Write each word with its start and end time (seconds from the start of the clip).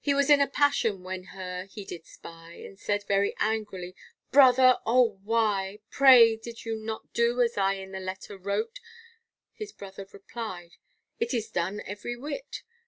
He 0.00 0.12
was 0.12 0.28
in 0.28 0.40
a 0.40 0.48
passion 0.48 1.04
when 1.04 1.22
her 1.30 1.66
he 1.66 1.84
did 1.84 2.04
spy, 2.04 2.54
And 2.54 2.80
said 2.80 3.04
very 3.06 3.32
angrily, 3.38 3.94
Brother, 4.32 4.80
O 4.84 5.20
why, 5.22 5.78
Pray 5.88 6.34
did 6.34 6.64
you 6.64 6.74
not 6.74 7.12
do 7.12 7.40
as 7.40 7.56
in 7.56 7.92
the 7.92 8.00
letter 8.00 8.32
I 8.34 8.38
wrote? 8.38 8.80
His 9.52 9.70
brother 9.70 10.08
replied, 10.12 10.72
It 11.20 11.32
is 11.32 11.48
done 11.48 11.80
every 11.86 12.16
whit. 12.16 12.64